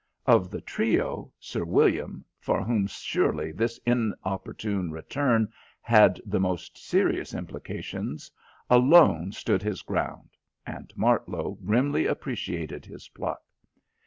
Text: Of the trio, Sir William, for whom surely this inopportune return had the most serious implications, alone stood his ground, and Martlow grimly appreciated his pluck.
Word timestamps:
Of 0.25 0.49
the 0.49 0.61
trio, 0.61 1.31
Sir 1.39 1.63
William, 1.63 2.25
for 2.39 2.63
whom 2.63 2.87
surely 2.87 3.51
this 3.51 3.77
inopportune 3.85 4.89
return 4.89 5.53
had 5.79 6.19
the 6.25 6.39
most 6.39 6.75
serious 6.75 7.35
implications, 7.35 8.31
alone 8.67 9.31
stood 9.31 9.61
his 9.61 9.83
ground, 9.83 10.29
and 10.65 10.91
Martlow 10.95 11.55
grimly 11.63 12.07
appreciated 12.07 12.83
his 12.87 13.09
pluck. 13.09 13.43